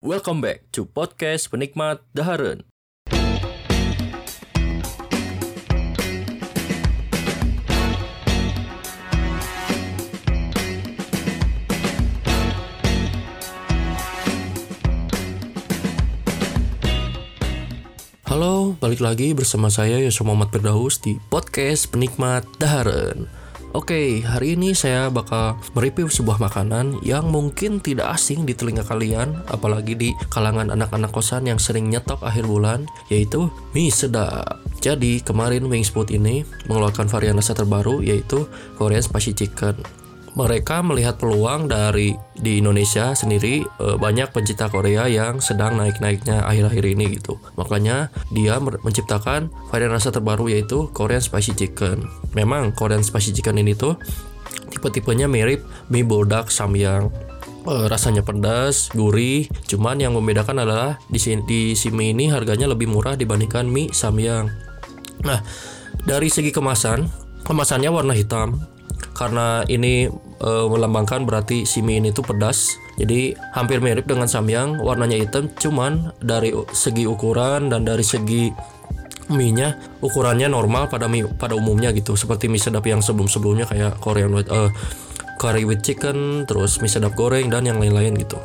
Welcome 0.00 0.40
back 0.40 0.72
to 0.72 0.88
podcast 0.88 1.52
penikmat 1.52 2.00
Daharen. 2.16 2.64
Halo, 18.24 18.72
balik 18.80 19.04
lagi 19.04 19.36
bersama 19.36 19.68
saya 19.68 20.00
Yosef 20.00 20.24
Muhammad 20.24 20.48
Firdaus 20.48 20.96
di 20.96 21.20
podcast 21.28 21.92
penikmat 21.92 22.48
Daharen. 22.56 23.39
Oke, 23.70 24.26
hari 24.26 24.58
ini 24.58 24.74
saya 24.74 25.06
bakal 25.14 25.54
mereview 25.78 26.10
sebuah 26.10 26.42
makanan 26.42 27.06
yang 27.06 27.30
mungkin 27.30 27.78
tidak 27.78 28.18
asing 28.18 28.42
di 28.42 28.50
telinga 28.50 28.82
kalian, 28.82 29.46
apalagi 29.46 29.94
di 29.94 30.10
kalangan 30.26 30.74
anak-anak 30.74 31.14
kosan 31.14 31.46
yang 31.46 31.62
sering 31.62 31.86
nyetok 31.86 32.18
akhir 32.18 32.50
bulan, 32.50 32.90
yaitu 33.14 33.46
mie 33.70 33.94
sedap. 33.94 34.58
Jadi, 34.82 35.22
kemarin 35.22 35.70
Wings 35.70 35.94
ini 36.10 36.42
mengeluarkan 36.66 37.06
varian 37.06 37.38
rasa 37.38 37.54
terbaru 37.54 38.02
yaitu 38.02 38.48
Korean 38.74 39.06
Spicy 39.06 39.38
Chicken 39.38 39.99
mereka 40.38 40.78
melihat 40.80 41.18
peluang 41.18 41.66
dari 41.66 42.14
di 42.38 42.62
Indonesia 42.62 43.12
sendiri 43.12 43.66
e, 43.66 43.86
banyak 43.98 44.30
pencinta 44.30 44.70
Korea 44.70 45.10
yang 45.10 45.42
sedang 45.42 45.74
naik-naiknya 45.74 46.46
akhir-akhir 46.46 46.84
ini 46.86 47.18
gitu. 47.18 47.42
Makanya 47.58 48.14
dia 48.30 48.58
menciptakan 48.62 49.50
varian 49.68 49.90
rasa 49.90 50.14
terbaru 50.14 50.46
yaitu 50.46 50.86
Korean 50.94 51.22
Spicy 51.22 51.58
Chicken. 51.58 52.06
Memang 52.38 52.70
Korean 52.74 53.02
Spicy 53.02 53.34
Chicken 53.34 53.58
ini 53.58 53.74
tuh 53.74 53.98
tipe-tipenya 54.70 55.26
mirip 55.26 55.66
mie 55.90 56.06
bodak 56.06 56.54
samyang. 56.54 57.10
E, 57.66 57.74
rasanya 57.90 58.22
pedas, 58.22 58.94
gurih. 58.94 59.50
Cuman 59.66 59.98
yang 59.98 60.14
membedakan 60.14 60.62
adalah 60.62 60.96
di 61.10 61.18
sini 61.18 61.42
di 61.42 61.60
simi 61.74 62.14
ini 62.14 62.30
harganya 62.30 62.70
lebih 62.70 62.86
murah 62.86 63.18
dibandingkan 63.18 63.66
mie 63.66 63.90
samyang. 63.90 64.46
Nah, 65.26 65.42
dari 66.06 66.32
segi 66.32 66.48
kemasan, 66.54 67.04
kemasannya 67.44 67.90
warna 67.92 68.16
hitam 68.16 68.79
karena 69.12 69.66
ini 69.68 70.08
e, 70.40 70.50
melambangkan 70.68 71.28
berarti 71.28 71.68
si 71.68 71.84
mie 71.84 72.00
ini 72.00 72.10
tuh 72.10 72.24
pedas. 72.24 72.76
Jadi 73.00 73.32
hampir 73.56 73.80
mirip 73.80 74.04
dengan 74.04 74.28
samyang, 74.28 74.80
warnanya 74.80 75.16
hitam, 75.16 75.48
cuman 75.56 76.12
dari 76.20 76.52
segi 76.72 77.08
ukuran 77.08 77.72
dan 77.72 77.84
dari 77.84 78.04
segi 78.04 78.52
mie-nya 79.30 79.78
ukurannya 80.02 80.50
normal 80.50 80.90
pada 80.90 81.06
mie 81.06 81.24
pada 81.38 81.56
umumnya 81.56 81.94
gitu. 81.96 82.18
Seperti 82.18 82.50
mie 82.50 82.60
sedap 82.60 82.84
yang 82.84 83.00
sebelum-sebelumnya 83.00 83.70
kayak 83.70 83.96
Korean 84.02 84.34
with 84.34 84.50
uh, 84.52 84.68
curry 85.40 85.64
with 85.64 85.80
chicken, 85.80 86.44
terus 86.44 86.82
mie 86.84 86.92
sedap 86.92 87.16
goreng 87.16 87.48
dan 87.48 87.64
yang 87.64 87.80
lain-lain 87.80 88.16
gitu. 88.20 88.36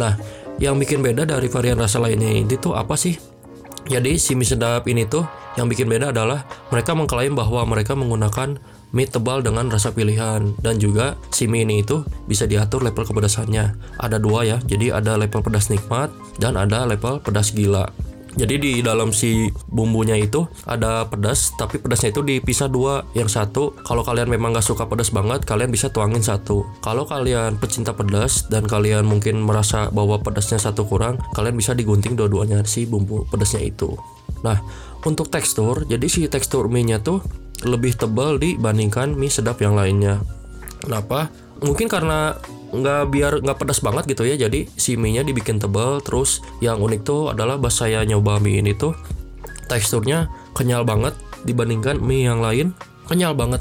Nah, 0.00 0.18
yang 0.58 0.78
bikin 0.78 1.02
beda 1.02 1.26
dari 1.28 1.46
varian 1.46 1.78
rasa 1.78 2.02
lainnya 2.02 2.30
ini 2.30 2.54
tuh 2.58 2.74
apa 2.74 2.98
sih? 2.98 3.14
Jadi 3.84 4.16
si 4.16 4.32
mie 4.34 4.48
sedap 4.48 4.88
ini 4.90 5.04
tuh 5.06 5.22
yang 5.54 5.70
bikin 5.70 5.86
beda 5.86 6.10
adalah 6.10 6.42
mereka 6.72 6.96
mengklaim 6.98 7.36
bahwa 7.38 7.62
mereka 7.68 7.94
menggunakan 7.94 8.58
mie 8.94 9.10
tebal 9.10 9.42
dengan 9.42 9.66
rasa 9.66 9.90
pilihan 9.90 10.54
dan 10.62 10.78
juga 10.78 11.18
si 11.34 11.50
mie 11.50 11.66
ini 11.66 11.82
itu 11.82 12.06
bisa 12.30 12.46
diatur 12.46 12.86
level 12.86 13.02
kepedasannya. 13.02 13.74
Ada 13.98 14.22
dua 14.22 14.46
ya, 14.46 14.62
jadi 14.62 14.94
ada 15.02 15.18
level 15.18 15.42
pedas 15.42 15.68
nikmat 15.68 16.14
dan 16.38 16.54
ada 16.54 16.86
level 16.86 17.18
pedas 17.18 17.50
gila. 17.50 17.90
Jadi 18.34 18.58
di 18.58 18.72
dalam 18.82 19.14
si 19.14 19.46
bumbunya 19.70 20.18
itu 20.18 20.42
ada 20.66 21.06
pedas, 21.06 21.54
tapi 21.54 21.78
pedasnya 21.78 22.10
itu 22.10 22.22
dipisah 22.26 22.66
dua. 22.66 23.06
Yang 23.14 23.38
satu, 23.38 23.78
kalau 23.86 24.02
kalian 24.02 24.26
memang 24.26 24.50
gak 24.58 24.66
suka 24.66 24.90
pedas 24.90 25.14
banget, 25.14 25.46
kalian 25.46 25.70
bisa 25.70 25.86
tuangin 25.94 26.18
satu. 26.18 26.66
Kalau 26.82 27.06
kalian 27.06 27.62
pecinta 27.62 27.94
pedas 27.94 28.50
dan 28.50 28.66
kalian 28.66 29.06
mungkin 29.06 29.38
merasa 29.38 29.86
bahwa 29.94 30.18
pedasnya 30.18 30.58
satu 30.58 30.82
kurang, 30.82 31.22
kalian 31.38 31.54
bisa 31.54 31.78
digunting 31.78 32.18
dua-duanya 32.18 32.66
si 32.66 32.90
bumbu 32.90 33.22
pedasnya 33.30 33.62
itu. 33.70 33.94
Nah, 34.42 34.58
untuk 35.06 35.30
tekstur, 35.30 35.86
jadi 35.86 36.06
si 36.10 36.26
tekstur 36.26 36.66
mie-nya 36.66 36.98
tuh 37.06 37.22
lebih 37.64 37.96
tebal 37.96 38.36
dibandingkan 38.38 39.16
mie 39.16 39.32
sedap 39.32 39.60
yang 39.60 39.74
lainnya. 39.74 40.20
Kenapa? 40.80 41.32
Mungkin 41.64 41.88
karena 41.88 42.36
nggak 42.74 43.02
biar 43.14 43.32
nggak 43.40 43.58
pedas 43.58 43.80
banget 43.80 44.04
gitu 44.10 44.28
ya. 44.28 44.36
Jadi 44.36 44.68
si 44.76 45.00
mie-nya 45.00 45.24
dibikin 45.24 45.56
tebal. 45.56 46.04
Terus 46.04 46.44
yang 46.60 46.80
unik 46.80 47.00
tuh 47.02 47.32
adalah 47.32 47.56
pas 47.56 47.72
saya 47.72 48.04
nyoba 48.04 48.38
mie 48.38 48.60
ini 48.60 48.76
tuh 48.76 48.92
teksturnya 49.66 50.28
kenyal 50.52 50.84
banget 50.84 51.16
dibandingkan 51.48 51.98
mie 52.00 52.28
yang 52.28 52.44
lain. 52.44 52.76
Kenyal 53.04 53.36
banget 53.36 53.60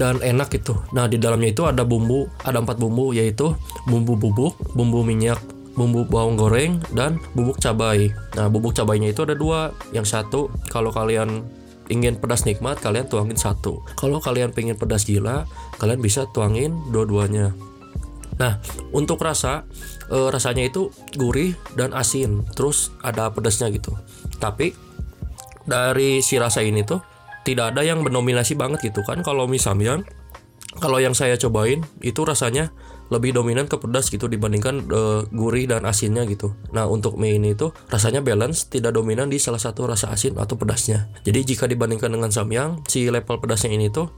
dan 0.00 0.18
enak 0.24 0.50
gitu. 0.50 0.80
Nah 0.96 1.06
di 1.06 1.20
dalamnya 1.20 1.52
itu 1.52 1.62
ada 1.68 1.84
bumbu, 1.84 2.26
ada 2.42 2.58
empat 2.58 2.80
bumbu 2.80 3.12
yaitu 3.12 3.54
bumbu 3.86 4.16
bubuk, 4.16 4.56
bumbu 4.72 5.04
minyak, 5.04 5.38
bumbu 5.76 6.08
bawang 6.08 6.40
goreng 6.40 6.80
dan 6.96 7.20
bubuk 7.36 7.60
cabai. 7.60 8.10
Nah 8.34 8.48
bubuk 8.48 8.72
cabainya 8.72 9.12
itu 9.12 9.22
ada 9.22 9.36
dua. 9.36 9.70
Yang 9.94 10.16
satu 10.16 10.50
kalau 10.72 10.90
kalian 10.90 11.44
ingin 11.90 12.16
pedas 12.16 12.46
nikmat 12.46 12.78
kalian 12.78 13.10
tuangin 13.10 13.36
satu. 13.36 13.82
Kalau 13.98 14.22
kalian 14.22 14.54
pengen 14.54 14.78
pedas 14.78 15.04
gila 15.04 15.44
kalian 15.82 16.00
bisa 16.00 16.30
tuangin 16.30 16.78
dua-duanya. 16.94 17.52
Nah 18.38 18.62
untuk 18.94 19.20
rasa 19.20 19.66
e, 20.08 20.30
rasanya 20.30 20.70
itu 20.70 20.88
gurih 21.18 21.52
dan 21.74 21.92
asin 21.92 22.46
terus 22.54 22.94
ada 23.02 23.28
pedasnya 23.34 23.68
gitu. 23.74 23.92
Tapi 24.38 24.72
dari 25.66 26.22
si 26.24 26.38
rasa 26.40 26.62
ini 26.64 26.86
tuh 26.86 27.02
tidak 27.44 27.74
ada 27.74 27.82
yang 27.82 28.06
mendominasi 28.06 28.54
banget 28.54 28.94
gitu 28.94 29.02
kan. 29.02 29.20
Kalau 29.26 29.50
misalnya 29.50 30.00
kalau 30.78 31.02
yang 31.02 31.18
saya 31.18 31.34
cobain 31.34 31.82
itu 32.00 32.22
rasanya 32.22 32.70
lebih 33.10 33.34
dominan 33.34 33.66
ke 33.66 33.76
pedas 33.76 34.08
gitu 34.08 34.30
dibandingkan 34.30 34.86
uh, 34.88 35.26
gurih 35.34 35.66
dan 35.66 35.82
asinnya 35.84 36.22
gitu. 36.30 36.54
Nah 36.70 36.86
untuk 36.86 37.18
mie 37.18 37.36
ini 37.36 37.58
tuh 37.58 37.74
rasanya 37.90 38.22
balance 38.22 38.70
tidak 38.70 38.94
dominan 38.94 39.26
di 39.26 39.42
salah 39.42 39.58
satu 39.58 39.90
rasa 39.90 40.14
asin 40.14 40.38
atau 40.38 40.54
pedasnya. 40.54 41.10
Jadi 41.26 41.54
jika 41.54 41.66
dibandingkan 41.66 42.14
dengan 42.14 42.30
samyang 42.30 42.86
si 42.86 43.10
level 43.10 43.42
pedasnya 43.42 43.74
ini 43.74 43.90
tuh 43.90 44.08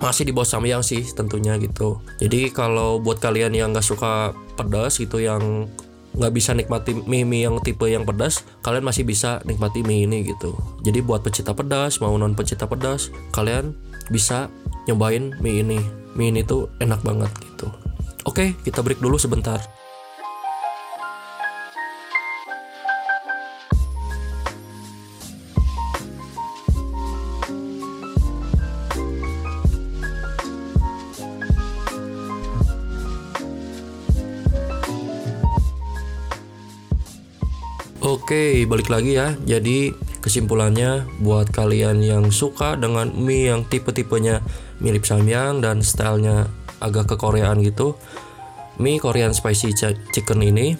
masih 0.00 0.26
di 0.26 0.32
bawah 0.34 0.48
samyang 0.48 0.82
sih 0.82 1.04
tentunya 1.12 1.54
gitu. 1.60 2.00
Jadi 2.18 2.50
kalau 2.50 2.98
buat 2.98 3.20
kalian 3.20 3.54
yang 3.54 3.70
nggak 3.76 3.84
suka 3.84 4.32
pedas 4.56 4.98
gitu 4.98 5.20
yang 5.20 5.68
nggak 6.14 6.32
bisa 6.32 6.54
nikmati 6.54 6.94
mie 6.94 7.26
mie 7.26 7.44
yang 7.46 7.58
tipe 7.60 7.84
yang 7.90 8.06
pedas, 8.06 8.46
kalian 8.62 8.86
masih 8.86 9.04
bisa 9.04 9.42
nikmati 9.44 9.82
mie 9.82 10.06
ini 10.06 10.24
gitu. 10.24 10.54
Jadi 10.86 11.02
buat 11.02 11.20
pecinta 11.26 11.52
pedas 11.52 11.98
mau 12.00 12.14
non 12.14 12.32
pecinta 12.38 12.64
pedas, 12.70 13.10
kalian 13.34 13.74
bisa 14.08 14.48
nyobain 14.88 15.36
mie 15.44 15.60
ini. 15.60 15.80
Mie 16.14 16.30
ini 16.30 16.46
tuh 16.46 16.70
enak 16.78 17.02
banget 17.02 17.30
gitu. 17.42 17.66
Oke, 18.24 18.56
kita 18.64 18.80
break 18.80 19.04
dulu 19.04 19.20
sebentar. 19.20 19.60
Oke, 38.04 38.64
balik 38.64 38.88
lagi 38.88 39.20
ya. 39.20 39.36
Jadi 39.44 39.92
kesimpulannya 40.24 41.04
buat 41.20 41.52
kalian 41.52 42.00
yang 42.00 42.32
suka 42.32 42.72
dengan 42.80 43.12
mie 43.12 43.52
yang 43.52 43.68
tipe-tipenya 43.68 44.40
mirip 44.80 45.04
samyang 45.04 45.60
dan 45.60 45.84
stylenya 45.84 46.48
agak 46.82 47.14
kekoreaan 47.14 47.60
gitu. 47.62 47.98
Mie 48.78 48.98
Korean 48.98 49.30
spicy 49.30 49.70
chicken 50.10 50.42
ini 50.42 50.74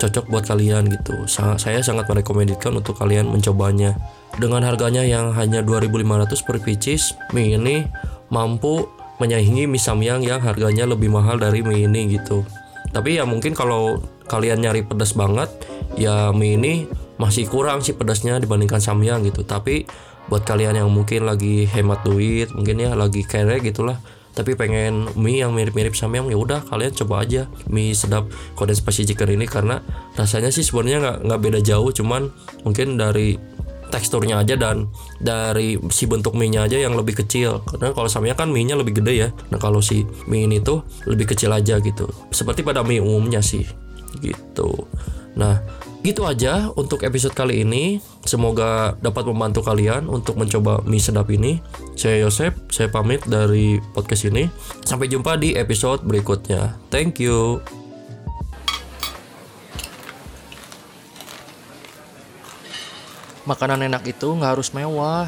cocok 0.00 0.30
buat 0.32 0.44
kalian 0.48 0.88
gitu. 0.88 1.26
Saya 1.28 1.82
sangat 1.84 2.08
merekomendasikan 2.08 2.78
untuk 2.78 2.96
kalian 2.96 3.28
mencobanya. 3.28 3.98
Dengan 4.38 4.62
harganya 4.62 5.02
yang 5.02 5.34
hanya 5.34 5.60
2500 5.60 6.46
per 6.46 6.62
pieces 6.62 7.12
mie 7.34 7.58
ini 7.58 7.84
mampu 8.30 8.86
menyaingi 9.18 9.66
mie 9.66 9.82
samyang 9.82 10.22
yang 10.24 10.40
harganya 10.40 10.86
lebih 10.88 11.10
mahal 11.12 11.36
dari 11.36 11.60
mie 11.60 11.84
ini 11.84 12.16
gitu. 12.16 12.46
Tapi 12.94 13.18
ya 13.18 13.26
mungkin 13.26 13.52
kalau 13.52 14.00
kalian 14.30 14.62
nyari 14.62 14.86
pedas 14.86 15.12
banget 15.12 15.50
ya 15.98 16.30
mie 16.30 16.56
ini 16.56 16.74
masih 17.20 17.50
kurang 17.50 17.84
sih 17.84 17.92
pedasnya 17.92 18.38
dibandingkan 18.40 18.80
samyang 18.80 19.26
gitu. 19.26 19.44
Tapi 19.44 19.84
buat 20.30 20.46
kalian 20.46 20.78
yang 20.78 20.88
mungkin 20.94 21.26
lagi 21.26 21.66
hemat 21.66 22.06
duit 22.06 22.54
mungkin 22.54 22.78
ya 22.78 22.94
lagi 22.94 23.26
kere 23.26 23.58
gitulah 23.58 23.98
tapi 24.34 24.54
pengen 24.54 25.10
mie 25.18 25.42
yang 25.42 25.52
mirip-mirip 25.52 25.94
samyang 25.94 26.30
ya 26.30 26.38
udah 26.38 26.62
kalian 26.70 26.94
coba 26.94 27.26
aja 27.26 27.50
mie 27.66 27.92
sedap 27.92 28.30
Korean 28.54 28.78
spicy 28.78 29.08
chicken 29.08 29.34
ini 29.34 29.46
karena 29.46 29.82
rasanya 30.14 30.54
sih 30.54 30.62
sebenarnya 30.62 30.98
nggak 31.02 31.16
nggak 31.26 31.40
beda 31.40 31.60
jauh 31.62 31.90
cuman 31.90 32.30
mungkin 32.62 32.94
dari 32.94 33.36
teksturnya 33.90 34.40
aja 34.40 34.54
dan 34.54 34.86
dari 35.18 35.76
si 35.90 36.06
bentuk 36.06 36.38
mie-nya 36.38 36.70
aja 36.70 36.78
yang 36.78 36.94
lebih 36.94 37.26
kecil. 37.26 37.60
Karena 37.66 37.90
kalau 37.90 38.06
samyang 38.06 38.38
kan 38.38 38.48
mie-nya 38.48 38.78
lebih 38.78 39.02
gede 39.02 39.26
ya. 39.26 39.28
Nah 39.50 39.58
kalau 39.58 39.82
si 39.82 40.06
mie 40.30 40.46
ini 40.46 40.62
tuh 40.62 40.86
lebih 41.10 41.34
kecil 41.34 41.50
aja 41.50 41.82
gitu. 41.82 42.06
Seperti 42.30 42.62
pada 42.62 42.86
mie 42.86 43.02
umumnya 43.02 43.42
sih 43.42 43.66
gitu. 44.22 44.86
Nah 45.34 45.58
gitu 46.00 46.24
aja 46.24 46.72
untuk 46.76 47.04
episode 47.04 47.36
kali 47.36 47.64
ini. 47.64 48.00
Semoga 48.24 48.96
dapat 49.00 49.28
membantu 49.28 49.60
kalian 49.60 50.08
untuk 50.08 50.40
mencoba 50.40 50.80
mie 50.88 51.00
sedap 51.00 51.28
ini. 51.28 51.60
Saya 51.96 52.24
Yosep, 52.24 52.72
saya 52.72 52.88
pamit 52.88 53.24
dari 53.28 53.80
podcast 53.92 54.28
ini. 54.28 54.48
Sampai 54.84 55.12
jumpa 55.12 55.36
di 55.36 55.56
episode 55.56 56.04
berikutnya. 56.04 56.76
Thank 56.88 57.20
you. 57.20 57.60
Makanan 63.44 63.82
enak 63.88 64.04
itu 64.06 64.28
nggak 64.30 64.52
harus 64.56 64.70
mewah, 64.70 65.26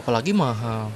apalagi 0.00 0.34
mahal. 0.34 0.90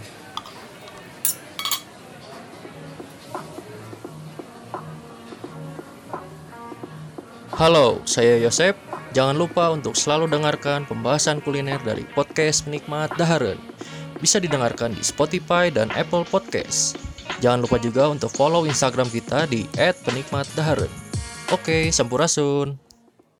Halo, 7.62 8.02
saya 8.02 8.42
Yosep. 8.42 8.74
Jangan 9.14 9.38
lupa 9.38 9.70
untuk 9.70 9.94
selalu 9.94 10.26
dengarkan 10.26 10.82
pembahasan 10.82 11.38
kuliner 11.38 11.78
dari 11.86 12.02
podcast 12.10 12.66
Penikmat 12.66 13.14
Daharen. 13.14 13.54
Bisa 14.18 14.42
didengarkan 14.42 14.90
di 14.90 14.98
Spotify 15.06 15.70
dan 15.70 15.86
Apple 15.94 16.26
Podcast. 16.26 16.98
Jangan 17.38 17.62
lupa 17.62 17.78
juga 17.78 18.10
untuk 18.10 18.34
follow 18.34 18.66
Instagram 18.66 19.06
kita 19.14 19.46
di 19.46 19.70
@penikmatdaharen. 19.78 20.90
Oke, 21.54 21.94
sampurasun. 21.94 22.81